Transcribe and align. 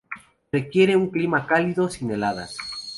Requiere 0.51 0.95
un 0.95 1.11
clima 1.11 1.45
cálido, 1.45 1.87
sin 1.87 2.09
heladas. 2.09 2.57